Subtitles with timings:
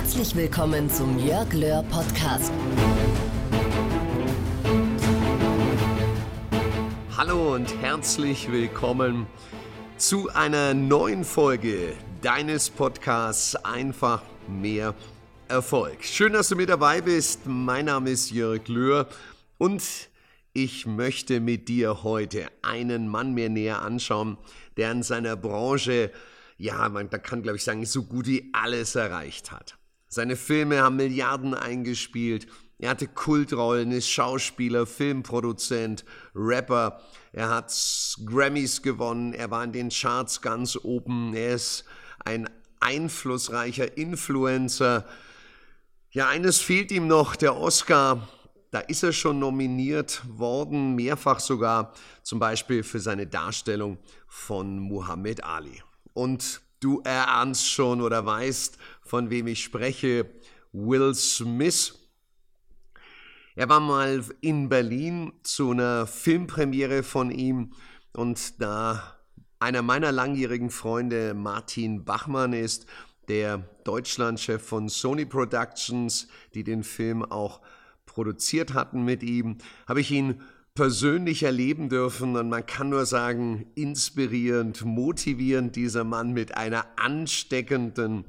[0.00, 2.50] Herzlich willkommen zum Jörg Löhr Podcast.
[7.18, 9.26] Hallo und herzlich willkommen
[9.98, 11.92] zu einer neuen Folge
[12.22, 14.94] deines Podcasts Einfach mehr
[15.48, 16.02] Erfolg.
[16.02, 17.42] Schön, dass du mit dabei bist.
[17.44, 19.06] Mein Name ist Jörg Löhr
[19.58, 19.82] und
[20.54, 24.38] ich möchte mit dir heute einen Mann mir näher anschauen,
[24.78, 26.10] der in seiner Branche,
[26.56, 29.76] ja, man kann glaube ich sagen, so gut wie alles erreicht hat.
[30.12, 32.48] Seine Filme haben Milliarden eingespielt.
[32.80, 37.00] Er hatte Kultrollen, ist Schauspieler, Filmproduzent, Rapper.
[37.32, 37.72] Er hat
[38.26, 39.34] Grammys gewonnen.
[39.34, 41.32] Er war in den Charts ganz oben.
[41.32, 41.84] Er ist
[42.24, 45.06] ein einflussreicher Influencer.
[46.10, 48.28] Ja, eines fehlt ihm noch, der Oscar.
[48.72, 51.92] Da ist er schon nominiert worden, mehrfach sogar,
[52.24, 55.82] zum Beispiel für seine Darstellung von Muhammad Ali.
[56.14, 60.30] Und Du erahnst schon oder weißt, von wem ich spreche.
[60.72, 61.98] Will Smith.
[63.54, 67.74] Er war mal in Berlin zu einer Filmpremiere von ihm
[68.14, 69.18] und da
[69.58, 72.86] einer meiner langjährigen Freunde Martin Bachmann ist,
[73.28, 77.60] der Deutschlandchef von Sony Productions, die den Film auch
[78.06, 80.40] produziert hatten mit ihm, habe ich ihn
[80.74, 88.24] persönlich erleben dürfen und man kann nur sagen, inspirierend, motivierend dieser Mann mit einer ansteckenden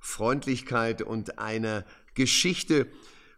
[0.00, 2.86] Freundlichkeit und einer Geschichte,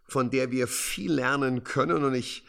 [0.07, 2.43] von der wir viel lernen können und ich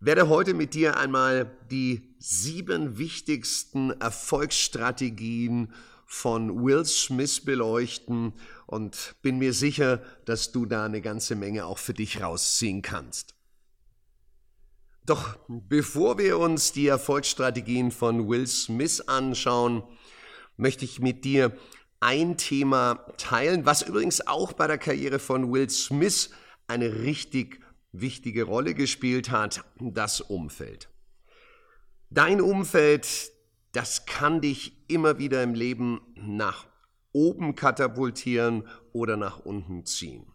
[0.00, 5.72] werde heute mit dir einmal die sieben wichtigsten Erfolgsstrategien
[6.04, 8.34] von Will Smith beleuchten
[8.66, 13.34] und bin mir sicher, dass du da eine ganze Menge auch für dich rausziehen kannst.
[15.06, 19.82] Doch bevor wir uns die Erfolgsstrategien von Will Smith anschauen,
[20.56, 21.56] möchte ich mit dir
[22.00, 26.30] ein Thema teilen, was übrigens auch bei der Karriere von Will Smith
[26.68, 27.60] eine richtig
[27.92, 30.88] wichtige Rolle gespielt hat, das Umfeld.
[32.08, 33.30] Dein Umfeld,
[33.72, 36.66] das kann dich immer wieder im Leben nach
[37.12, 40.33] oben katapultieren oder nach unten ziehen.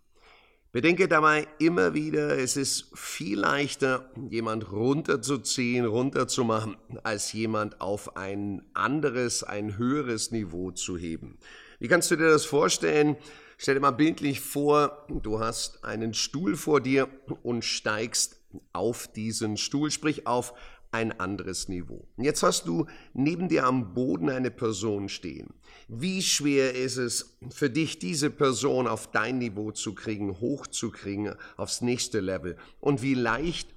[0.72, 8.62] Bedenke dabei immer wieder, es ist viel leichter, jemand runterzuziehen, runterzumachen, als jemand auf ein
[8.76, 11.40] anderes, ein höheres Niveau zu heben.
[11.80, 13.18] Wie kannst du dir das vorstellen?
[13.58, 17.08] Stell dir mal bildlich vor, du hast einen Stuhl vor dir
[17.42, 18.40] und steigst
[18.72, 20.54] auf diesen Stuhl, sprich auf
[20.92, 22.08] ein anderes Niveau.
[22.18, 25.54] Jetzt hast du neben dir am Boden eine Person stehen.
[25.88, 31.82] Wie schwer ist es für dich, diese Person auf dein Niveau zu kriegen, hochzukriegen, aufs
[31.82, 32.58] nächste Level?
[32.80, 33.70] Und wie leicht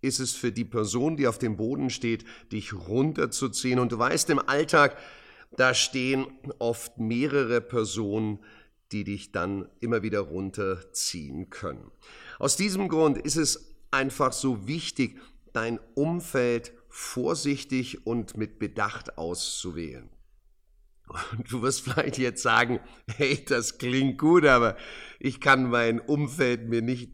[0.00, 3.80] ist es für die Person, die auf dem Boden steht, dich runterzuziehen?
[3.80, 4.96] Und du weißt, im Alltag,
[5.56, 6.26] da stehen
[6.60, 8.38] oft mehrere Personen,
[8.92, 11.90] die dich dann immer wieder runterziehen können.
[12.38, 15.18] Aus diesem Grund ist es einfach so wichtig,
[15.52, 20.08] dein Umfeld vorsichtig und mit Bedacht auszuwählen.
[21.32, 22.80] Und du wirst vielleicht jetzt sagen,
[23.16, 24.76] hey, das klingt gut, aber
[25.18, 27.10] ich kann mein Umfeld mir nicht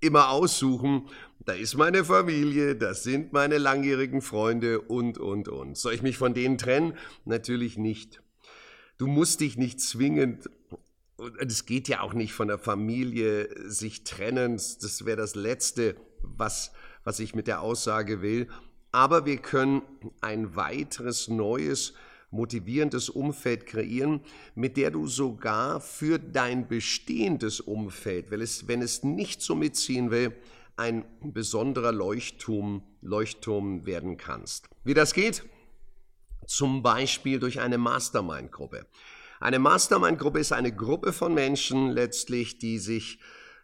[0.00, 1.08] immer aussuchen.
[1.40, 5.76] Da ist meine Familie, das sind meine langjährigen Freunde und, und, und.
[5.76, 6.94] Soll ich mich von denen trennen?
[7.24, 8.22] Natürlich nicht.
[8.98, 10.50] Du musst dich nicht zwingend,
[11.16, 15.96] und es geht ja auch nicht von der Familie sich trennen, das wäre das Letzte,
[16.22, 16.72] was
[17.08, 18.48] was ich mit der Aussage will.
[18.92, 19.80] Aber wir können
[20.20, 21.94] ein weiteres neues,
[22.30, 24.20] motivierendes Umfeld kreieren,
[24.54, 30.10] mit der du sogar für dein bestehendes Umfeld, wenn es, wenn es nicht so mitziehen
[30.10, 30.36] will,
[30.76, 34.68] ein besonderer Leuchtturm, Leuchtturm werden kannst.
[34.84, 35.44] Wie das geht?
[36.46, 38.84] Zum Beispiel durch eine Mastermind-Gruppe.
[39.40, 43.18] Eine Mastermind-Gruppe ist eine Gruppe von Menschen letztlich, die sich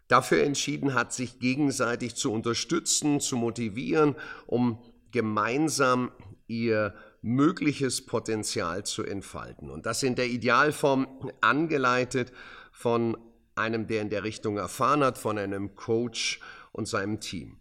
[0.07, 4.79] dafür entschieden hat, sich gegenseitig zu unterstützen, zu motivieren, um
[5.11, 6.11] gemeinsam
[6.47, 9.71] ihr mögliches Potenzial zu entfalten.
[9.71, 12.31] Und das in der Idealform angeleitet
[12.71, 13.17] von
[13.55, 16.39] einem, der in der Richtung erfahren hat, von einem Coach
[16.71, 17.57] und seinem Team.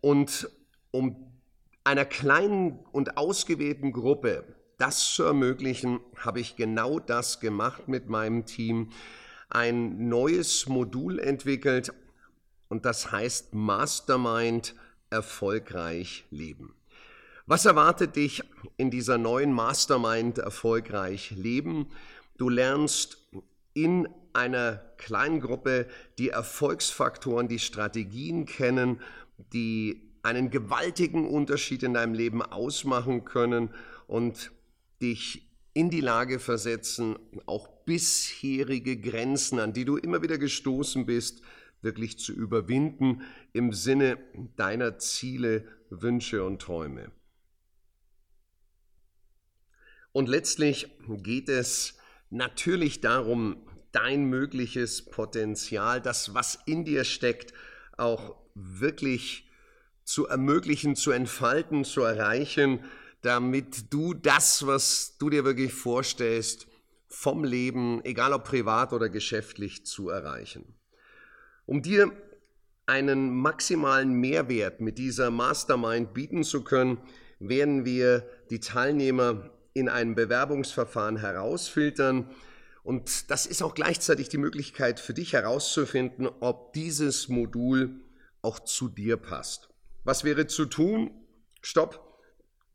[0.00, 0.48] Und
[0.92, 1.32] um
[1.84, 4.44] einer kleinen und ausgewählten Gruppe
[4.78, 8.90] das zu ermöglichen, habe ich genau das gemacht mit meinem Team
[9.48, 11.92] ein neues Modul entwickelt
[12.68, 14.74] und das heißt Mastermind
[15.10, 16.74] erfolgreich leben.
[17.46, 18.42] Was erwartet dich
[18.76, 21.86] in dieser neuen Mastermind erfolgreich leben?
[22.38, 23.18] Du lernst
[23.72, 25.86] in einer kleinen Gruppe
[26.18, 29.00] die Erfolgsfaktoren, die Strategien kennen,
[29.52, 33.70] die einen gewaltigen Unterschied in deinem Leben ausmachen können
[34.08, 34.50] und
[35.00, 37.16] dich in die Lage versetzen,
[37.46, 41.40] auch bisherige Grenzen, an die du immer wieder gestoßen bist,
[41.80, 43.22] wirklich zu überwinden
[43.52, 44.18] im Sinne
[44.56, 47.10] deiner Ziele, Wünsche und Träume.
[50.12, 51.98] Und letztlich geht es
[52.30, 53.56] natürlich darum,
[53.92, 57.52] dein mögliches Potenzial, das, was in dir steckt,
[57.96, 59.48] auch wirklich
[60.04, 62.84] zu ermöglichen, zu entfalten, zu erreichen,
[63.22, 66.66] damit du das, was du dir wirklich vorstellst,
[67.18, 70.74] vom Leben, egal ob privat oder geschäftlich, zu erreichen.
[71.64, 72.12] Um dir
[72.84, 76.98] einen maximalen Mehrwert mit dieser Mastermind bieten zu können,
[77.38, 82.30] werden wir die Teilnehmer in einem Bewerbungsverfahren herausfiltern.
[82.84, 87.98] Und das ist auch gleichzeitig die Möglichkeit für dich herauszufinden, ob dieses Modul
[88.42, 89.70] auch zu dir passt.
[90.04, 91.10] Was wäre zu tun?
[91.62, 92.20] Stopp,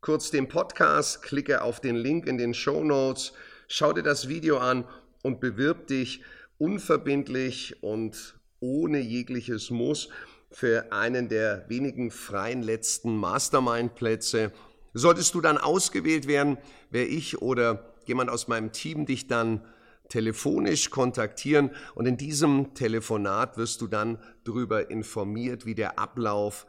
[0.00, 3.32] kurz den Podcast, klicke auf den Link in den Show Notes,
[3.72, 4.84] schau dir das Video an
[5.22, 6.22] und bewirb dich
[6.58, 10.10] unverbindlich und ohne jegliches Muss
[10.50, 14.52] für einen der wenigen freien letzten Mastermind-Plätze.
[14.92, 16.58] Solltest du dann ausgewählt werden,
[16.90, 19.64] werde ich oder jemand aus meinem Team dich dann
[20.10, 26.66] telefonisch kontaktieren und in diesem Telefonat wirst du dann darüber informiert, wie der Ablauf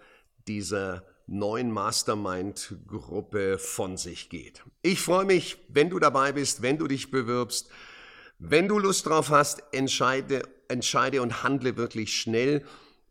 [0.47, 4.63] dieser neuen Mastermind-Gruppe von sich geht.
[4.81, 7.69] Ich freue mich, wenn du dabei bist, wenn du dich bewirbst.
[8.39, 12.65] Wenn du Lust drauf hast, entscheide, entscheide und handle wirklich schnell.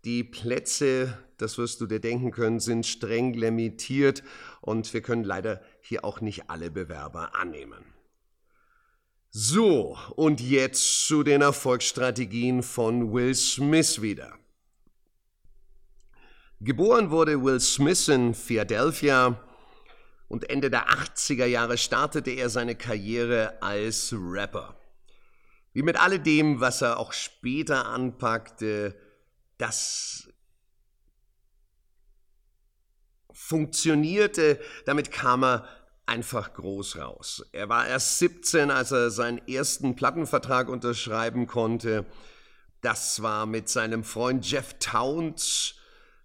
[0.04, 4.22] Die Plätze, das wirst du dir denken können, sind streng limitiert
[4.60, 7.84] und wir können leider hier auch nicht alle Bewerber annehmen.
[9.30, 14.36] So, und jetzt zu den Erfolgsstrategien von Will Smith wieder.
[16.64, 19.36] Geboren wurde Will Smith in Philadelphia
[20.28, 24.76] und Ende der 80er Jahre startete er seine Karriere als Rapper.
[25.72, 28.94] Wie mit alledem, was er auch später anpackte,
[29.58, 30.28] das
[33.32, 35.66] funktionierte, damit kam er
[36.06, 37.44] einfach groß raus.
[37.50, 42.06] Er war erst 17, als er seinen ersten Plattenvertrag unterschreiben konnte.
[42.82, 45.74] Das war mit seinem Freund Jeff Towns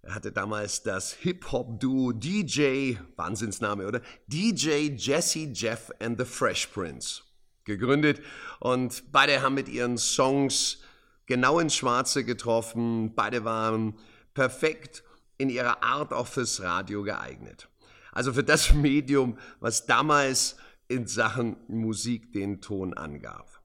[0.02, 4.00] er hatte damals das Hip-Hop-Duo DJ, Wahnsinnsname, oder?
[4.26, 7.22] DJ Jesse Jeff and the Fresh Prince
[7.64, 8.20] gegründet.
[8.60, 10.78] Und beide haben mit ihren Songs
[11.26, 13.14] genau ins Schwarze getroffen.
[13.14, 13.98] Beide waren
[14.34, 15.04] perfekt
[15.36, 17.68] in ihrer Art auch fürs Radio geeignet.
[18.12, 20.56] Also für das Medium, was damals
[20.88, 23.60] in Sachen Musik den Ton angab.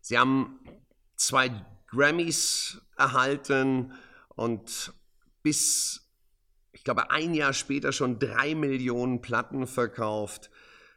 [0.00, 0.58] Sie haben
[1.16, 1.50] zwei
[1.86, 3.92] Grammys erhalten
[4.34, 4.92] und
[5.44, 6.10] bis,
[6.72, 10.50] ich glaube, ein Jahr später schon drei Millionen Platten verkauft.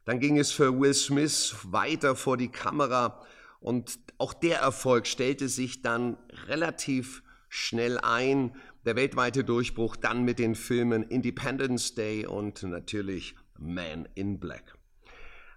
[0.05, 3.23] Dann ging es für Will Smith weiter vor die Kamera
[3.59, 6.17] und auch der Erfolg stellte sich dann
[6.47, 8.55] relativ schnell ein.
[8.85, 14.75] Der weltweite Durchbruch dann mit den Filmen Independence Day und natürlich Man in Black.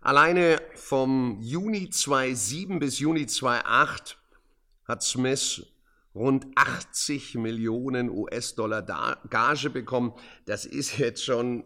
[0.00, 4.18] Alleine vom Juni 2007 bis Juni 2008
[4.84, 5.66] hat Smith
[6.14, 8.82] rund 80 Millionen US-Dollar
[9.28, 10.12] Gage bekommen.
[10.44, 11.64] Das ist jetzt schon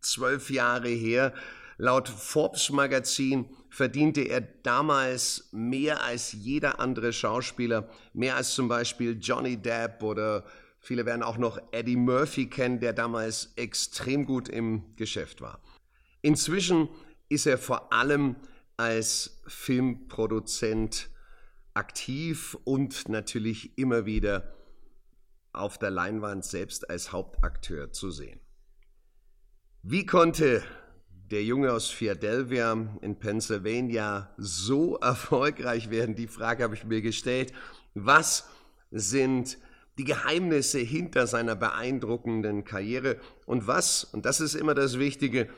[0.00, 1.34] zwölf Jahre her.
[1.76, 9.18] Laut Forbes Magazin verdiente er damals mehr als jeder andere Schauspieler, mehr als zum Beispiel
[9.20, 10.44] Johnny Depp oder
[10.78, 15.60] viele werden auch noch Eddie Murphy kennen, der damals extrem gut im Geschäft war.
[16.22, 16.88] Inzwischen
[17.28, 18.36] ist er vor allem
[18.76, 21.10] als Filmproduzent
[21.74, 24.54] aktiv und natürlich immer wieder
[25.52, 28.40] auf der Leinwand selbst als Hauptakteur zu sehen.
[29.82, 30.62] Wie konnte
[31.30, 36.14] der Junge aus Philadelphia in Pennsylvania so erfolgreich werden?
[36.14, 37.52] Die Frage habe ich mir gestellt.
[37.94, 38.48] Was
[38.90, 39.58] sind
[39.98, 45.48] die Geheimnisse hinter seiner beeindruckenden Karriere und was, und das ist immer das Wichtige,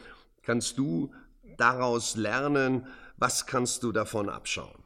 [0.42, 1.12] kannst du
[1.56, 4.86] daraus lernen, was kannst du davon abschauen?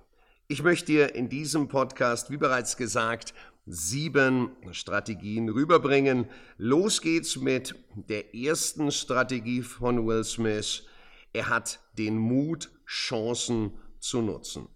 [0.51, 3.35] Ich möchte dir in diesem Podcast, wie bereits gesagt,
[3.67, 6.29] sieben Strategien rüberbringen.
[6.59, 10.89] Los geht's mit der ersten Strategie von Will Smith.
[11.33, 14.67] Er hat den Mut, Chancen zu nutzen.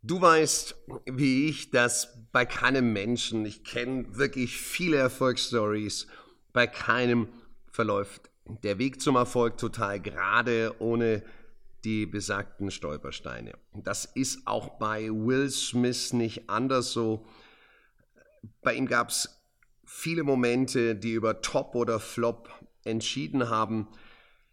[0.00, 6.06] Du weißt, wie ich, dass bei keinem Menschen, ich kenne wirklich viele Erfolgsstories,
[6.54, 7.28] bei keinem
[7.70, 11.22] verläuft der Weg zum Erfolg total gerade, ohne
[11.84, 13.52] die besagten Stolpersteine.
[13.72, 17.26] Das ist auch bei Will Smith nicht anders so.
[18.62, 19.42] Bei ihm gab es
[19.84, 22.48] viele Momente, die über Top oder Flop
[22.84, 23.88] entschieden haben.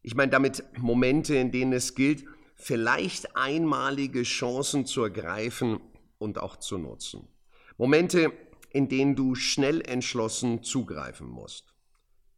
[0.01, 5.79] Ich meine damit Momente, in denen es gilt, vielleicht einmalige Chancen zu ergreifen
[6.17, 7.27] und auch zu nutzen.
[7.77, 8.31] Momente,
[8.69, 11.73] in denen du schnell entschlossen zugreifen musst.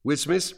[0.04, 0.56] Will Smith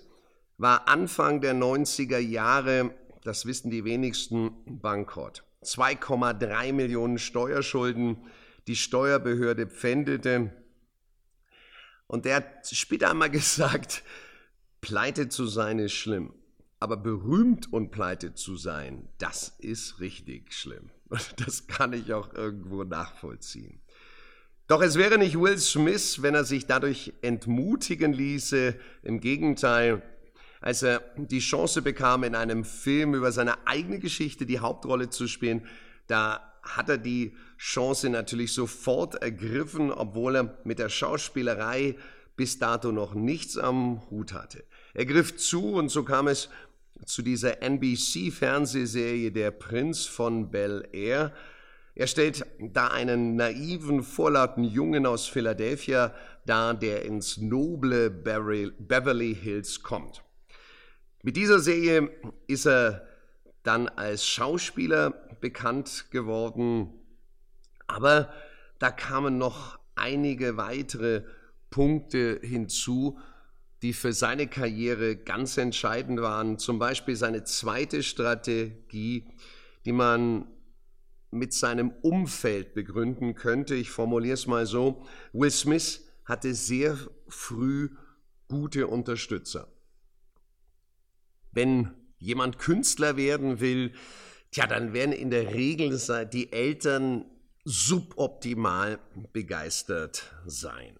[0.57, 5.43] war Anfang der 90er Jahre, das wissen die wenigsten, bankrott.
[5.63, 8.17] 2,3 Millionen Steuerschulden,
[8.67, 10.53] die Steuerbehörde pfändete.
[12.07, 14.03] Und er hat später einmal gesagt,
[14.79, 16.33] pleite zu sein ist schlimm.
[16.79, 20.91] Aber berühmt und pleite zu sein, das ist richtig schlimm.
[21.43, 23.81] Das kann ich auch irgendwo nachvollziehen.
[24.67, 28.75] Doch es wäre nicht Will Smith, wenn er sich dadurch entmutigen ließe.
[29.03, 30.01] Im Gegenteil,
[30.65, 35.27] als er die Chance bekam, in einem Film über seine eigene Geschichte die Hauptrolle zu
[35.27, 35.67] spielen,
[36.07, 41.95] da hat er die Chance natürlich sofort ergriffen, obwohl er mit der Schauspielerei
[42.35, 44.63] bis dato noch nichts am Hut hatte.
[44.95, 46.49] Er griff zu und so kam es
[47.05, 51.31] zu dieser NBC-Fernsehserie Der Prinz von Bel Air.
[51.93, 56.11] Er stellt da einen naiven, vorlauten Jungen aus Philadelphia
[56.47, 60.24] dar, der ins noble Beverly Hills kommt.
[61.25, 62.11] Mit dieser Serie
[62.45, 63.07] ist er
[63.63, 65.09] dann als Schauspieler
[65.41, 66.93] bekannt geworden,
[67.87, 68.31] aber
[68.77, 71.23] da kamen noch einige weitere
[71.71, 73.17] Punkte hinzu,
[73.81, 76.59] die für seine Karriere ganz entscheidend waren.
[76.59, 79.25] Zum Beispiel seine zweite Strategie,
[79.83, 80.45] die man
[81.31, 83.73] mit seinem Umfeld begründen könnte.
[83.73, 85.03] Ich formuliere es mal so.
[85.33, 86.95] Will Smith hatte sehr
[87.27, 87.89] früh
[88.47, 89.67] gute Unterstützer.
[91.55, 93.93] Wenn jemand Künstler werden will,
[94.51, 95.99] tja, dann werden in der Regel
[96.31, 97.25] die Eltern
[97.63, 98.99] suboptimal
[99.33, 100.97] begeistert sein.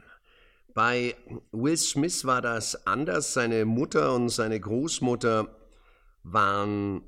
[0.74, 1.16] Bei
[1.52, 3.34] Will Smith war das anders.
[3.34, 5.56] Seine Mutter und seine Großmutter
[6.24, 7.04] waren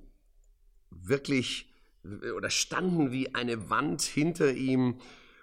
[0.91, 1.73] wirklich
[2.35, 4.99] oder standen wie eine Wand hinter ihm.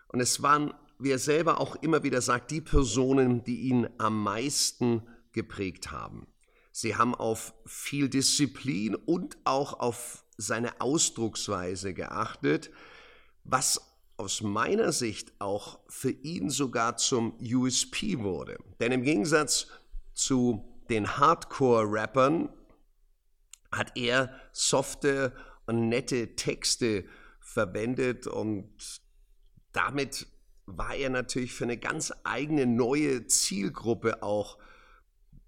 [0.08, 4.22] Und es waren, wie er selber auch immer wieder sagt, die Personen, die ihn am
[4.22, 6.26] meisten geprägt haben.
[6.76, 12.72] Sie haben auf viel Disziplin und auch auf seine Ausdrucksweise geachtet,
[13.44, 13.80] was
[14.16, 18.58] aus meiner Sicht auch für ihn sogar zum USP wurde.
[18.80, 19.68] Denn im Gegensatz
[20.14, 22.48] zu den Hardcore-Rappern
[23.70, 25.32] hat er softe
[25.66, 27.04] und nette Texte
[27.38, 29.00] verwendet und
[29.70, 30.26] damit
[30.66, 34.58] war er natürlich für eine ganz eigene neue Zielgruppe auch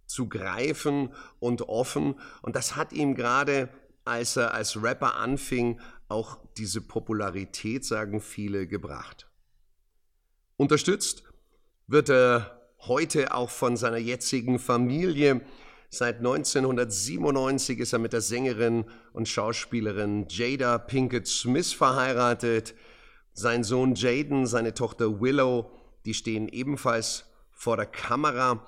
[0.07, 2.15] zu greifen und offen.
[2.43, 3.69] Und das hat ihm gerade,
[4.05, 9.29] als er als Rapper anfing, auch diese Popularität, sagen viele, gebracht.
[10.57, 11.25] Unterstützt
[11.87, 15.43] wird er heute auch von seiner jetzigen Familie.
[15.91, 22.75] Seit 1997 ist er mit der Sängerin und Schauspielerin Jada Pinkett Smith verheiratet.
[23.33, 25.71] Sein Sohn Jaden, seine Tochter Willow,
[26.05, 28.67] die stehen ebenfalls vor der Kamera.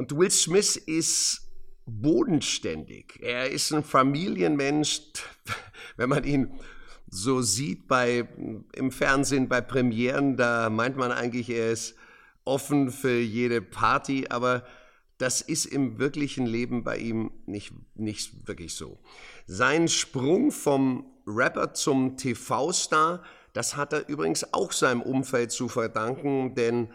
[0.00, 1.42] Und Will Smith ist
[1.84, 3.18] bodenständig.
[3.20, 5.02] Er ist ein Familienmensch,
[5.98, 6.58] wenn man ihn
[7.10, 8.26] so sieht bei,
[8.72, 11.96] im Fernsehen bei Premieren, da meint man eigentlich, er ist
[12.46, 14.64] offen für jede Party, aber
[15.18, 18.98] das ist im wirklichen Leben bei ihm nicht, nicht wirklich so.
[19.46, 26.54] Sein Sprung vom Rapper zum TV-Star, das hat er übrigens auch seinem Umfeld zu verdanken,
[26.54, 26.88] denn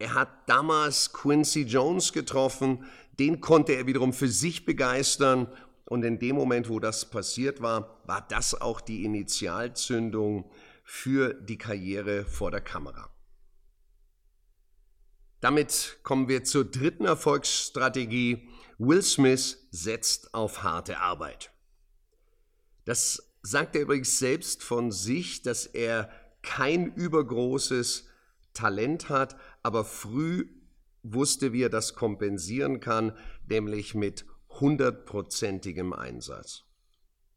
[0.00, 2.84] er hat damals Quincy Jones getroffen,
[3.18, 5.46] den konnte er wiederum für sich begeistern
[5.84, 10.50] und in dem Moment, wo das passiert war, war das auch die Initialzündung
[10.84, 13.10] für die Karriere vor der Kamera.
[15.40, 18.48] Damit kommen wir zur dritten Erfolgsstrategie.
[18.78, 21.50] Will Smith setzt auf harte Arbeit.
[22.86, 26.10] Das sagt er übrigens selbst von sich, dass er
[26.42, 28.06] kein übergroßes
[28.52, 30.48] Talent hat, aber früh
[31.02, 33.16] wusste, wie er das kompensieren kann,
[33.48, 36.64] nämlich mit hundertprozentigem Einsatz.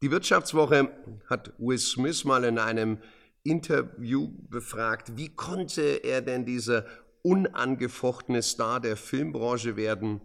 [0.02, 0.90] Die Wirtschaftswoche
[1.28, 2.98] hat Will Smith mal in einem
[3.42, 6.86] Interview befragt, wie konnte er denn dieser
[7.22, 10.20] unangefochtene Star der Filmbranche werden?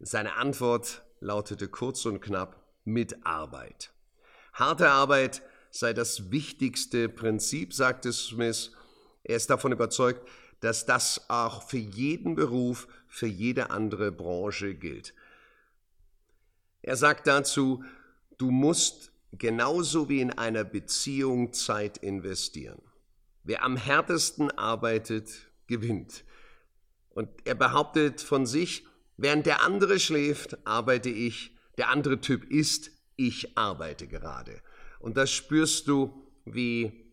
[0.00, 3.92] Seine Antwort lautete kurz und knapp mit Arbeit.
[4.52, 8.72] Harte Arbeit sei das wichtigste Prinzip, sagte Smith.
[9.24, 10.28] Er ist davon überzeugt,
[10.64, 15.12] dass das auch für jeden Beruf, für jede andere Branche gilt.
[16.80, 17.84] Er sagt dazu,
[18.38, 22.80] du musst genauso wie in einer Beziehung Zeit investieren.
[23.42, 25.28] Wer am härtesten arbeitet,
[25.66, 26.24] gewinnt.
[27.10, 28.86] Und er behauptet von sich,
[29.18, 34.62] während der andere schläft, arbeite ich, Der andere Typ ist, ich arbeite gerade.
[34.98, 37.03] Und das spürst du, wie,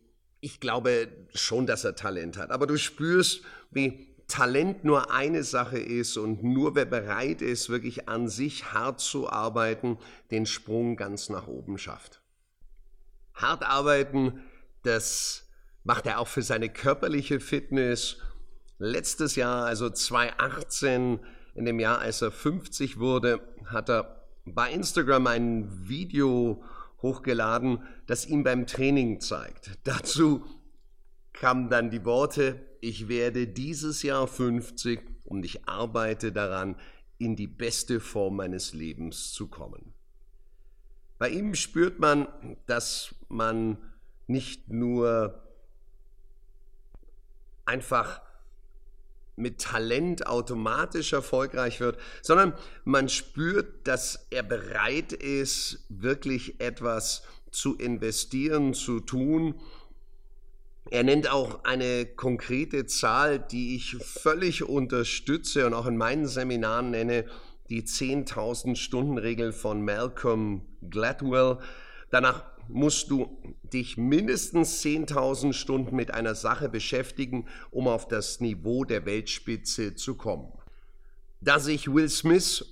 [0.42, 5.78] ich glaube schon, dass er Talent hat, aber du spürst, wie Talent nur eine Sache
[5.78, 9.98] ist und nur wer bereit ist, wirklich an sich hart zu arbeiten,
[10.32, 12.20] den Sprung ganz nach oben schafft.
[13.34, 14.42] Hart arbeiten,
[14.82, 15.48] das
[15.84, 18.18] macht er auch für seine körperliche Fitness.
[18.78, 21.20] Letztes Jahr, also 2018,
[21.54, 26.64] in dem Jahr, als er 50 wurde, hat er bei Instagram ein Video
[27.02, 29.78] hochgeladen, das ihm beim Training zeigt.
[29.84, 30.44] Dazu
[31.32, 36.76] kamen dann die Worte, ich werde dieses Jahr 50 und ich arbeite daran,
[37.18, 39.94] in die beste Form meines Lebens zu kommen.
[41.18, 42.26] Bei ihm spürt man,
[42.66, 43.78] dass man
[44.26, 45.40] nicht nur
[47.64, 48.20] einfach
[49.36, 57.76] mit Talent automatisch erfolgreich wird, sondern man spürt, dass er bereit ist, wirklich etwas zu
[57.76, 59.54] investieren, zu tun.
[60.90, 66.90] Er nennt auch eine konkrete Zahl, die ich völlig unterstütze und auch in meinen Seminaren
[66.90, 67.24] nenne,
[67.70, 71.58] die 10.000 Stunden Regel von Malcolm Gladwell.
[72.10, 78.84] Danach musst du dich mindestens 10.000 Stunden mit einer Sache beschäftigen, um auf das Niveau
[78.84, 80.52] der Weltspitze zu kommen.
[81.40, 82.64] Da sich Will Smith,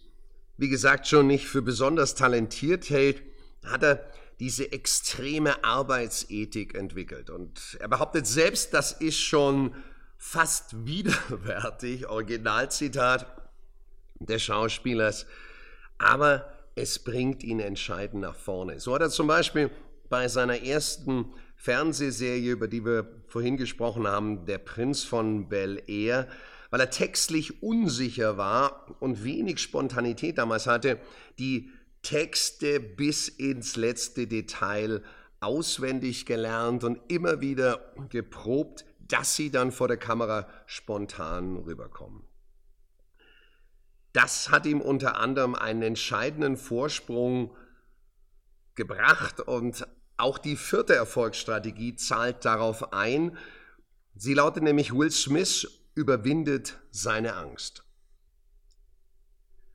[0.56, 3.22] wie gesagt, schon nicht für besonders talentiert hält,
[3.64, 7.30] hat er diese extreme Arbeitsethik entwickelt.
[7.30, 9.74] Und er behauptet selbst, das ist schon
[10.16, 13.26] fast widerwärtig, Originalzitat
[14.20, 15.26] des Schauspielers,
[15.98, 18.80] aber es bringt ihn entscheidend nach vorne.
[18.80, 19.70] So hat er zum Beispiel
[20.08, 26.26] bei seiner ersten Fernsehserie, über die wir vorhin gesprochen haben, Der Prinz von Bel Air,
[26.70, 30.98] weil er textlich unsicher war und wenig Spontanität damals hatte,
[31.38, 31.70] die
[32.02, 35.02] Texte bis ins letzte Detail
[35.40, 42.29] auswendig gelernt und immer wieder geprobt, dass sie dann vor der Kamera spontan rüberkommen.
[44.12, 47.56] Das hat ihm unter anderem einen entscheidenden Vorsprung
[48.74, 53.36] gebracht und auch die vierte Erfolgsstrategie zahlt darauf ein.
[54.14, 57.84] Sie lautet nämlich, Will Smith überwindet seine Angst.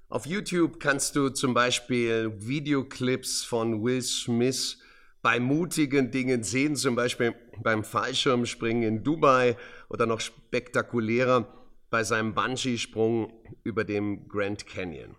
[0.08, 4.78] Auf YouTube kannst du zum Beispiel Videoclips von Will Smith
[5.21, 9.58] bei mutigen Dingen sehen, zum Beispiel beim Fallschirmspringen in Dubai
[9.89, 11.55] oder noch spektakulärer
[11.95, 13.31] bei seinem Bungee-Sprung
[13.63, 15.15] über dem Grand Canyon.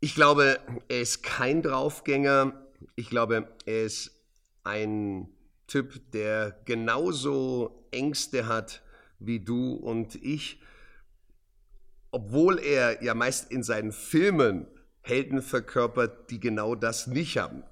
[0.00, 2.66] Ich glaube, er ist kein Draufgänger.
[2.96, 4.10] Ich glaube, er ist
[4.64, 5.28] ein
[5.68, 8.82] Typ, der genauso Ängste hat
[9.20, 10.60] wie du und ich,
[12.10, 14.66] obwohl er ja meist in seinen Filmen
[15.02, 17.62] Helden verkörpert, die genau das nicht haben.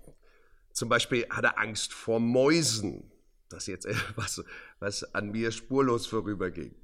[0.73, 3.11] Zum Beispiel hat er Angst vor Mäusen.
[3.49, 4.45] Das ist jetzt etwas,
[4.79, 6.77] was an mir spurlos vorüberging.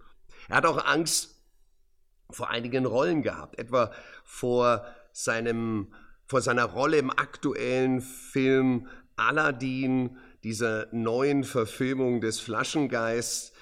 [0.48, 1.34] Er hat auch Angst
[2.30, 3.92] vor einigen Rollen gehabt, etwa
[4.24, 5.92] vor seinem,
[6.26, 13.52] vor seiner Rolle im aktuellen Film Aladdin, dieser neuen Verfilmung des Flaschengeists.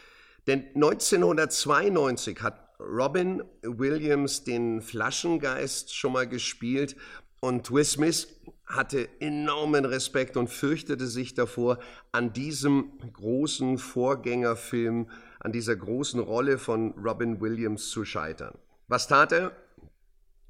[0.47, 6.97] Denn 1992 hat Robin Williams den Flaschengeist schon mal gespielt
[7.41, 8.29] und Will Smith
[8.67, 11.79] hatte enormen Respekt und fürchtete sich davor,
[12.11, 15.11] an diesem großen Vorgängerfilm,
[15.43, 18.57] an dieser großen Rolle von Robin Williams zu scheitern.
[18.87, 19.57] Was tat er?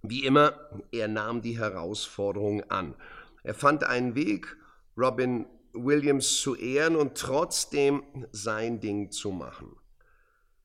[0.03, 0.53] Wie immer,
[0.91, 2.95] er nahm die Herausforderung an.
[3.43, 4.57] Er fand einen Weg,
[4.97, 8.03] Robin Williams zu ehren und trotzdem
[8.33, 9.77] sein Ding zu machen.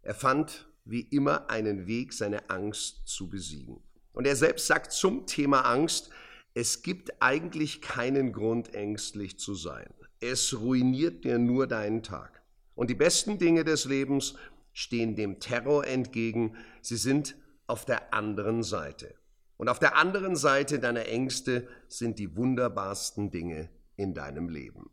[0.02, 3.82] Er fand wie immer einen Weg, seine Angst zu besiegen.
[4.12, 6.10] Und er selbst sagt zum Thema Angst,
[6.54, 9.94] es gibt eigentlich keinen Grund, ängstlich zu sein.
[10.20, 12.37] Es ruiniert dir nur deinen Tag.
[12.78, 14.36] Und die besten Dinge des Lebens
[14.72, 16.56] stehen dem Terror entgegen.
[16.84, 17.36] Sie sind
[17.66, 19.16] auf der anderen Seite.
[19.58, 24.92] Und auf der anderen Seite deiner Ängste sind die wunderbarsten Dinge in deinem Leben.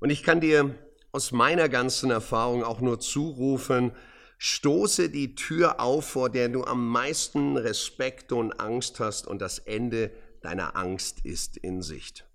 [0.00, 0.74] Und ich kann dir
[1.12, 3.92] aus meiner ganzen Erfahrung auch nur zurufen,
[4.36, 9.60] stoße die Tür auf, vor der du am meisten Respekt und Angst hast und das
[9.60, 10.10] Ende
[10.42, 12.26] deiner Angst ist in Sicht.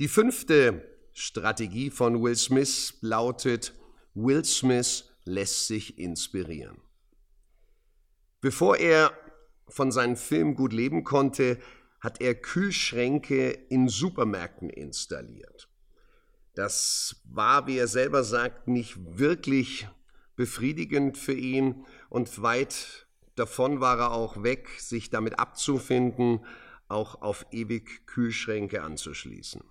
[0.00, 0.89] Die fünfte
[1.20, 3.74] Strategie von Will Smith lautet,
[4.14, 6.78] Will Smith lässt sich inspirieren.
[8.40, 9.12] Bevor er
[9.68, 11.58] von seinem Film gut leben konnte,
[12.00, 15.68] hat er Kühlschränke in Supermärkten installiert.
[16.54, 19.88] Das war, wie er selber sagt, nicht wirklich
[20.36, 26.46] befriedigend für ihn und weit davon war er auch weg, sich damit abzufinden,
[26.88, 29.62] auch auf ewig Kühlschränke anzuschließen.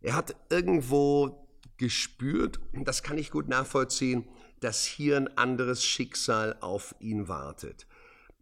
[0.00, 4.28] Er hat irgendwo gespürt, das kann ich gut nachvollziehen,
[4.60, 7.86] dass hier ein anderes Schicksal auf ihn wartet.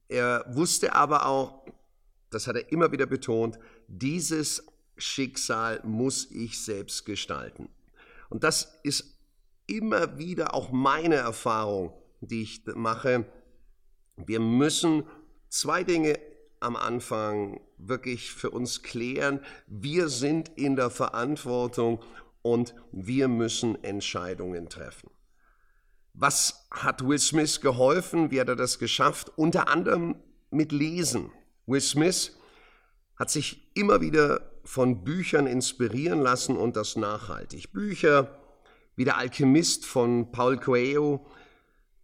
[0.08, 1.66] Er wusste aber auch,
[2.30, 4.64] das hat er immer wieder betont, dieses
[4.96, 7.68] Schicksal muss ich selbst gestalten.
[8.28, 9.16] Und das ist
[9.66, 13.26] immer wieder auch meine Erfahrung, die ich mache.
[14.16, 15.04] Wir müssen
[15.48, 16.18] zwei Dinge
[16.60, 19.40] am Anfang wirklich für uns klären.
[19.66, 22.02] Wir sind in der Verantwortung
[22.42, 25.10] und wir müssen Entscheidungen treffen.
[26.14, 28.30] Was hat Will Smith geholfen?
[28.30, 29.30] Wie hat er das geschafft?
[29.36, 30.16] Unter anderem
[30.50, 31.30] mit Lesen.
[31.66, 32.36] Will Smith
[33.16, 37.72] hat sich immer wieder von Büchern inspirieren lassen und das nachhaltig.
[37.72, 38.38] Bücher
[38.96, 41.26] wie Der Alchemist von Paul Coelho.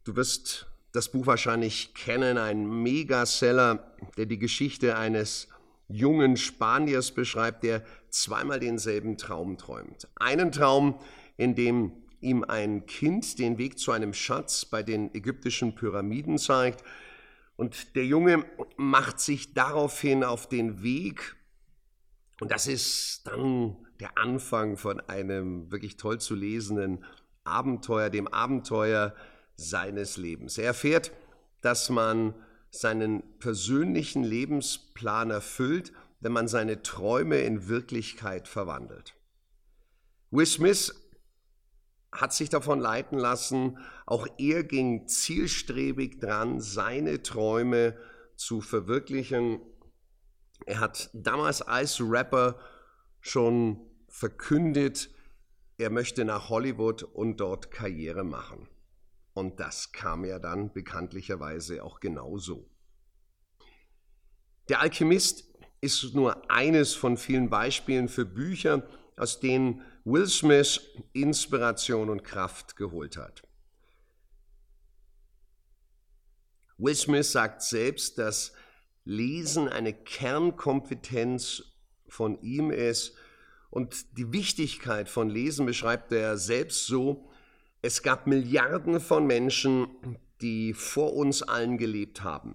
[0.05, 5.49] Du wirst das Buch wahrscheinlich kennen, ein Megaseller, der die Geschichte eines
[5.88, 10.09] jungen Spaniers beschreibt, der zweimal denselben Traum träumt.
[10.16, 10.99] Einen Traum,
[11.37, 16.85] in dem ihm ein Kind den Weg zu einem Schatz bei den ägyptischen Pyramiden zeigt.
[17.57, 18.45] Und der Junge
[18.77, 21.37] macht sich daraufhin auf den Weg.
[22.40, 27.05] Und das ist dann der Anfang von einem wirklich toll zu lesenden
[27.45, 29.14] Abenteuer, dem Abenteuer
[29.57, 30.59] seines Lebens.
[30.59, 31.12] Er erfährt,
[31.61, 32.35] dass man
[32.73, 39.15] seinen persönlichen Lebensplan erfüllt, wenn man seine Träume in Wirklichkeit verwandelt.
[40.31, 40.95] Will Smith
[42.11, 47.97] hat sich davon leiten lassen, auch er ging zielstrebig dran, seine Träume
[48.37, 49.61] zu verwirklichen.
[50.65, 52.59] Er hat damals als Rapper
[53.21, 55.11] schon verkündet,
[55.77, 58.69] er möchte nach Hollywood und dort Karriere machen.
[59.35, 62.68] Und das kam ja dann bekanntlicherweise auch genauso.
[64.68, 65.45] Der Alchemist
[65.81, 70.81] ist nur eines von vielen Beispielen für Bücher, aus denen Will Smith
[71.12, 73.42] Inspiration und Kraft geholt hat.
[76.79, 78.53] Will Smith sagt selbst, dass
[79.05, 81.62] Lesen eine Kernkompetenz
[82.09, 83.14] von ihm ist
[83.71, 87.32] und die Wichtigkeit von Lesen beschreibt er selbst so,
[87.83, 89.88] es gab Milliarden von Menschen,
[90.40, 92.55] die vor uns allen gelebt haben.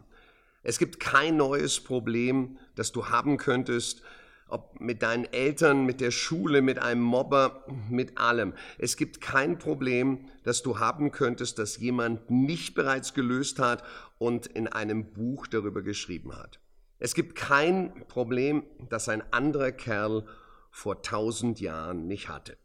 [0.63, 4.01] Es gibt kein neues Problem, das du haben könntest,
[4.47, 8.53] ob mit deinen Eltern, mit der Schule, mit einem Mobber, mit allem.
[8.77, 13.83] Es gibt kein Problem, das du haben könntest, das jemand nicht bereits gelöst hat
[14.19, 16.61] und in einem Buch darüber geschrieben hat.
[16.99, 20.25] Es gibt kein Problem, das ein anderer Kerl
[20.71, 22.57] vor tausend Jahren nicht hatte.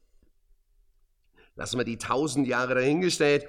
[1.56, 3.46] Lassen wir die tausend Jahre dahingestellt.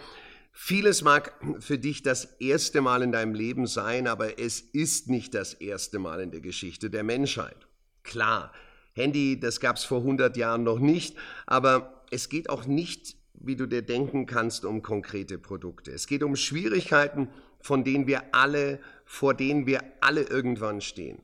[0.52, 5.34] Vieles mag für dich das erste Mal in deinem Leben sein, aber es ist nicht
[5.34, 7.68] das erste Mal in der Geschichte der Menschheit.
[8.04, 8.52] Klar,
[8.94, 13.56] Handy, das gab es vor 100 Jahren noch nicht, aber es geht auch nicht, wie
[13.56, 15.92] du dir denken kannst, um konkrete Produkte.
[15.92, 21.20] Es geht um Schwierigkeiten, von denen wir alle, vor denen wir alle irgendwann stehen.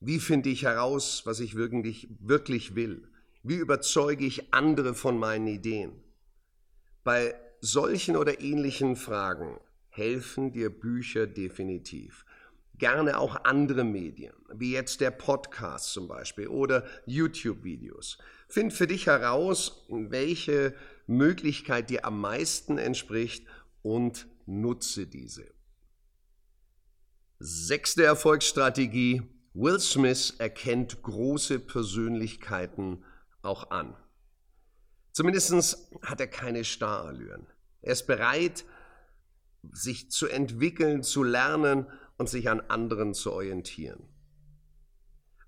[0.00, 3.09] Wie finde ich heraus, was ich wirklich, wirklich will?
[3.42, 5.92] Wie überzeuge ich andere von meinen Ideen?
[7.04, 12.26] Bei solchen oder ähnlichen Fragen helfen dir Bücher definitiv.
[12.76, 18.18] Gerne auch andere Medien, wie jetzt der Podcast zum Beispiel oder YouTube-Videos.
[18.48, 20.74] Find für dich heraus, welche
[21.06, 23.46] Möglichkeit dir am meisten entspricht
[23.82, 25.46] und nutze diese.
[27.38, 29.22] Sechste Erfolgsstrategie.
[29.54, 33.02] Will Smith erkennt große Persönlichkeiten
[33.42, 33.96] auch an.
[35.12, 37.46] Zumindest hat er keine Starallüren.
[37.82, 38.64] Er ist bereit,
[39.72, 44.02] sich zu entwickeln, zu lernen und sich an anderen zu orientieren.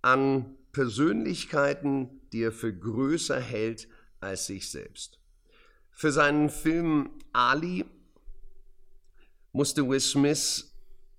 [0.02, 3.88] An Persönlichkeiten, die er für größer hält
[4.20, 5.20] als sich selbst.
[5.90, 7.84] Für seinen Film Ali
[9.52, 10.74] musste Will Smith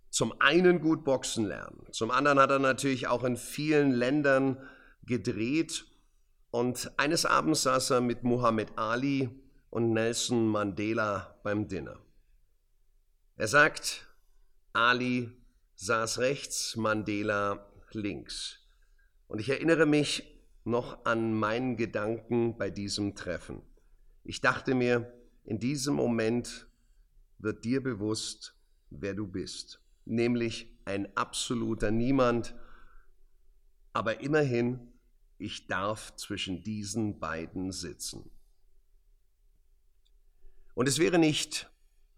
[0.09, 4.57] zum einen gut boxen lernen, zum anderen hat er natürlich auch in vielen Ländern
[5.03, 5.85] gedreht
[6.53, 9.27] und eines Abends saß er mit Muhammad Ali
[9.71, 11.97] und Nelson Mandela beim Dinner.
[13.37, 14.07] Er sagt,
[14.71, 15.31] Ali
[15.73, 18.59] saß rechts, Mandela links.
[19.27, 20.31] Und ich erinnere mich
[20.63, 23.63] noch an meinen Gedanken bei diesem Treffen.
[24.23, 25.11] Ich dachte mir,
[25.45, 26.67] in diesem Moment
[27.39, 28.55] wird dir bewusst,
[28.91, 32.53] wer du bist, nämlich ein absoluter Niemand,
[33.91, 34.92] aber immerhin
[35.37, 38.29] ich darf zwischen diesen beiden sitzen.
[40.73, 41.69] Und es wäre nicht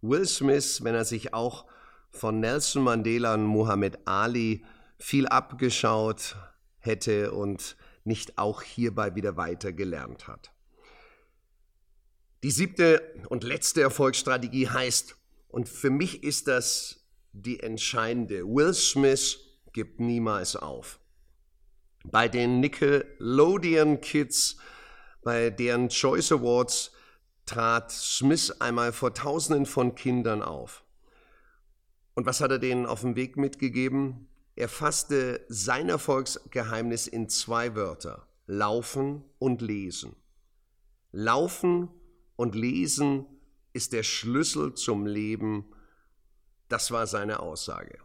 [0.01, 1.65] Will Smith, wenn er sich auch
[2.11, 4.63] von Nelson Mandela und Muhammad Ali
[4.97, 6.37] viel abgeschaut
[6.79, 10.53] hätte und nicht auch hierbei wieder weiter gelernt hat.
[12.43, 19.39] Die siebte und letzte Erfolgsstrategie heißt, und für mich ist das die entscheidende, Will Smith
[19.73, 20.99] gibt niemals auf.
[22.11, 24.57] Bei den Nickelodeon Kids,
[25.23, 26.91] bei deren Choice Awards,
[27.45, 30.83] trat Smith einmal vor Tausenden von Kindern auf.
[32.13, 34.27] Und was hat er denen auf dem Weg mitgegeben?
[34.55, 38.27] Er fasste sein Erfolgsgeheimnis in zwei Wörter.
[38.47, 40.15] Laufen und lesen.
[41.11, 41.89] Laufen
[42.35, 43.25] und lesen
[43.73, 45.65] ist der Schlüssel zum Leben.
[46.69, 48.04] Das war seine Aussage.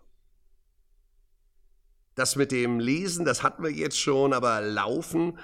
[2.21, 5.39] Das mit dem Lesen, das hatten wir jetzt schon, aber Laufen,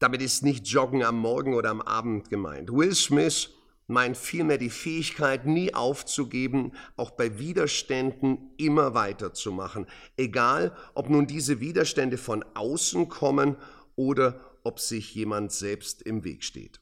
[0.00, 2.72] damit ist nicht Joggen am Morgen oder am Abend gemeint.
[2.72, 3.50] Will Smith
[3.86, 11.60] meint vielmehr die Fähigkeit, nie aufzugeben, auch bei Widerständen immer weiterzumachen, egal ob nun diese
[11.60, 13.54] Widerstände von außen kommen
[13.94, 16.80] oder ob sich jemand selbst im Weg steht.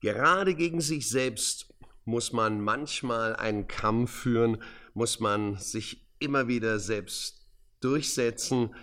[0.00, 1.72] Gerade gegen sich selbst
[2.04, 4.60] muss man manchmal einen Kampf führen,
[4.92, 7.43] muss man sich immer wieder selbst
[7.84, 8.74] durchsetzen.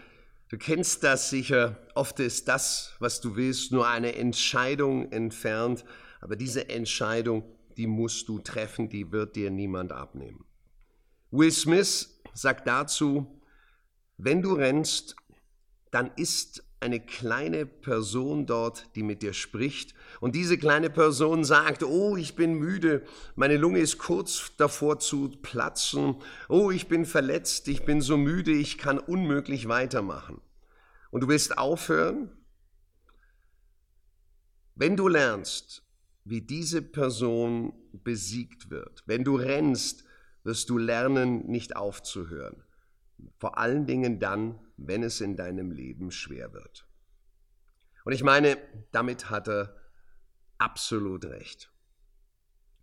[0.49, 5.83] Du kennst das sicher, oft ist das, was du willst, nur eine Entscheidung entfernt,
[6.19, 7.43] aber diese Entscheidung,
[7.77, 10.45] die musst du treffen, die wird dir niemand abnehmen.
[11.31, 13.41] Will Smith sagt dazu,
[14.17, 15.15] wenn du rennst,
[15.89, 19.93] dann ist eine kleine Person dort, die mit dir spricht.
[20.21, 23.03] Und diese kleine Person sagt, oh, ich bin müde,
[23.35, 26.15] meine Lunge ist kurz davor zu platzen,
[26.47, 30.39] oh, ich bin verletzt, ich bin so müde, ich kann unmöglich weitermachen.
[31.09, 32.29] Und du willst aufhören?
[34.75, 35.83] Wenn du lernst,
[36.23, 39.01] wie diese Person besiegt wird.
[39.07, 40.05] Wenn du rennst,
[40.43, 42.63] wirst du lernen, nicht aufzuhören.
[43.39, 46.87] Vor allen Dingen dann, wenn es in deinem Leben schwer wird.
[48.05, 48.57] Und ich meine,
[48.91, 49.80] damit hat er
[50.61, 51.71] absolut recht.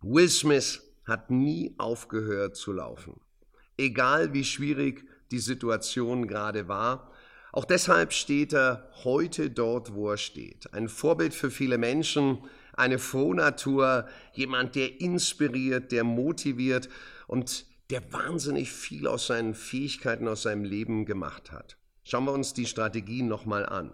[0.01, 3.19] Will Smith hat nie aufgehört zu laufen.
[3.77, 7.11] Egal wie schwierig die Situation gerade war,
[7.51, 10.71] auch deshalb steht er heute dort, wo er steht.
[10.73, 16.89] Ein Vorbild für viele Menschen, eine Frohnatur, jemand, der inspiriert, der motiviert
[17.27, 21.77] und der wahnsinnig viel aus seinen Fähigkeiten, aus seinem Leben gemacht hat.
[22.03, 23.93] Schauen wir uns die Strategien nochmal an.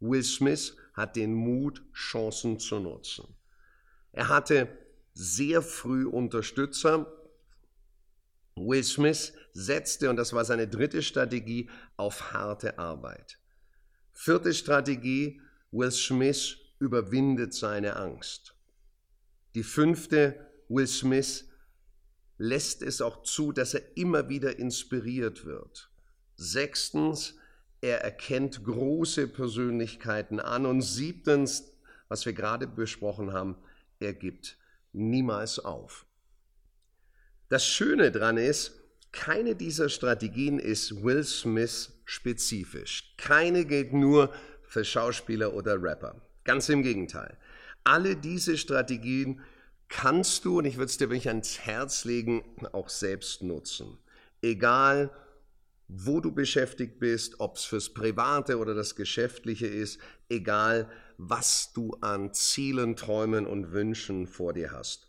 [0.00, 3.36] Will Smith hat den Mut, Chancen zu nutzen.
[4.12, 4.68] Er hatte
[5.12, 7.12] sehr früh Unterstützer.
[8.56, 13.38] Will Smith setzte, und das war seine dritte Strategie, auf harte Arbeit.
[14.12, 15.40] Vierte Strategie,
[15.72, 18.54] Will Smith überwindet seine Angst.
[19.54, 21.48] Die fünfte, Will Smith
[22.38, 25.90] lässt es auch zu, dass er immer wieder inspiriert wird.
[26.36, 27.36] Sechstens,
[27.84, 30.64] er erkennt große Persönlichkeiten an.
[30.64, 31.74] Und siebtens,
[32.08, 33.56] was wir gerade besprochen haben,
[34.00, 34.56] er gibt
[34.92, 36.06] niemals auf.
[37.50, 38.72] Das Schöne daran ist,
[39.12, 43.14] keine dieser Strategien ist Will Smith spezifisch.
[43.18, 46.22] Keine gilt nur für Schauspieler oder Rapper.
[46.44, 47.36] Ganz im Gegenteil.
[47.84, 49.42] Alle diese Strategien
[49.88, 52.42] kannst du, und ich würde es dir wirklich ans Herz legen,
[52.72, 53.98] auch selbst nutzen.
[54.40, 55.10] Egal,
[55.88, 61.92] wo du beschäftigt bist, ob es fürs Private oder das Geschäftliche ist, egal, was du
[62.00, 65.08] an Zielen, Träumen und Wünschen vor dir hast.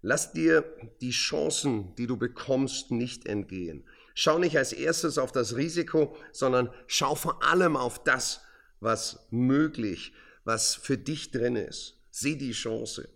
[0.00, 0.64] Lass dir
[1.00, 3.84] die Chancen, die du bekommst, nicht entgehen.
[4.14, 8.40] Schau nicht als erstes auf das Risiko, sondern schau vor allem auf das,
[8.80, 10.12] was möglich
[10.48, 11.98] was für dich drin ist.
[12.10, 13.06] Sieh die Chance.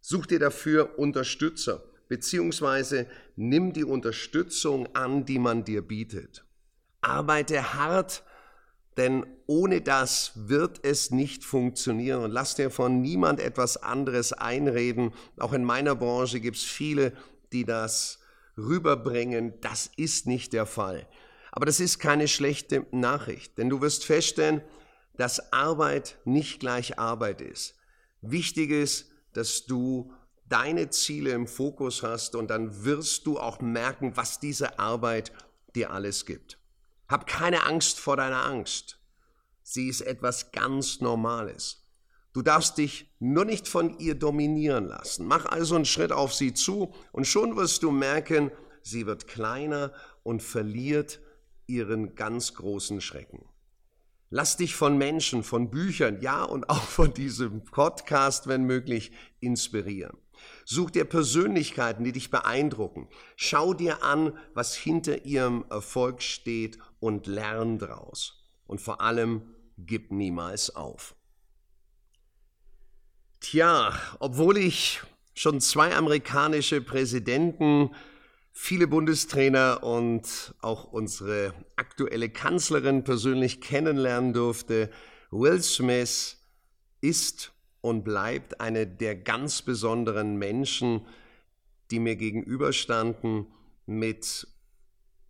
[0.00, 6.44] Such dir dafür Unterstützer, beziehungsweise nimm die Unterstützung an, die man dir bietet.
[7.00, 8.24] Arbeite hart,
[8.96, 12.24] denn ohne das wird es nicht funktionieren.
[12.24, 15.12] Und lass dir von niemand etwas anderes einreden.
[15.38, 17.12] Auch in meiner Branche gibt es viele,
[17.52, 18.18] die das
[18.56, 19.54] rüberbringen.
[19.60, 21.06] Das ist nicht der Fall.
[21.52, 24.62] Aber das ist keine schlechte Nachricht, denn du wirst feststellen,
[25.16, 27.76] dass Arbeit nicht gleich Arbeit ist.
[28.20, 30.12] Wichtig ist, dass du
[30.48, 35.32] deine Ziele im Fokus hast und dann wirst du auch merken, was diese Arbeit
[35.74, 36.58] dir alles gibt.
[37.08, 39.00] Hab keine Angst vor deiner Angst.
[39.62, 41.84] Sie ist etwas ganz Normales.
[42.32, 45.26] Du darfst dich nur nicht von ihr dominieren lassen.
[45.26, 48.50] Mach also einen Schritt auf sie zu und schon wirst du merken,
[48.82, 51.20] sie wird kleiner und verliert
[51.66, 53.44] ihren ganz großen Schrecken.
[54.30, 60.18] Lass dich von Menschen, von Büchern, ja und auch von diesem Podcast, wenn möglich, inspirieren.
[60.64, 63.08] Such dir Persönlichkeiten, die dich beeindrucken.
[63.36, 68.44] Schau dir an, was hinter ihrem Erfolg steht und lern draus.
[68.66, 71.14] Und vor allem, gib niemals auf.
[73.40, 75.00] Tja, obwohl ich
[75.34, 77.94] schon zwei amerikanische Präsidenten,
[78.52, 84.90] viele Bundestrainer und auch unsere aktuelle Kanzlerin persönlich kennenlernen durfte,
[85.30, 86.38] Will Smith
[87.00, 91.06] ist und bleibt eine der ganz besonderen Menschen,
[91.90, 93.46] die mir gegenüberstanden
[93.86, 94.46] mit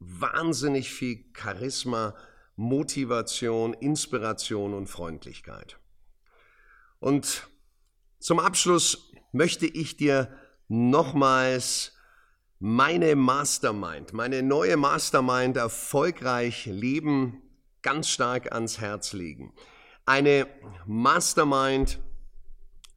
[0.00, 2.14] wahnsinnig viel Charisma,
[2.56, 5.78] Motivation, Inspiration und Freundlichkeit.
[6.98, 7.48] Und
[8.18, 10.28] zum Abschluss möchte ich dir
[10.66, 11.92] nochmals
[12.58, 17.40] meine Mastermind, meine neue Mastermind erfolgreich leben,
[17.82, 19.54] ganz stark ans Herz legen.
[20.04, 20.48] Eine
[20.86, 22.00] Mastermind,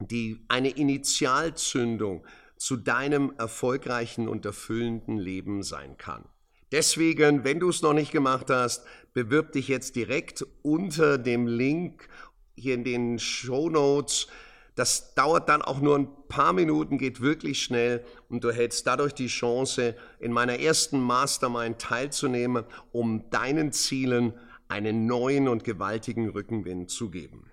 [0.07, 2.25] die eine Initialzündung
[2.57, 6.25] zu deinem erfolgreichen und erfüllenden Leben sein kann.
[6.71, 12.07] Deswegen, wenn du es noch nicht gemacht hast, bewirb dich jetzt direkt unter dem Link
[12.55, 14.27] hier in den Show Notes.
[14.75, 19.13] Das dauert dann auch nur ein paar Minuten, geht wirklich schnell und du hältst dadurch
[19.13, 24.33] die Chance, in meiner ersten Mastermind teilzunehmen, um deinen Zielen
[24.69, 27.51] einen neuen und gewaltigen Rückenwind zu geben.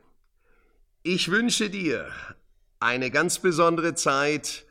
[1.02, 2.08] Ich wünsche dir
[2.80, 4.64] eine ganz besondere Zeit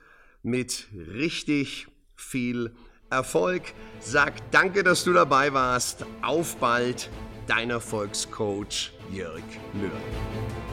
[0.44, 2.76] mit richtig viel
[3.10, 3.64] Erfolg.
[4.00, 6.06] Sag danke, dass du dabei warst.
[6.22, 7.10] Auf bald,
[7.48, 9.44] dein Erfolgscoach Jörg
[9.74, 10.67] Löhr.